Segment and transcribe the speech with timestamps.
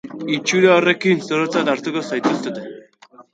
[0.35, 2.65] Itxura horrekin zorotzat hartuko zaituztete.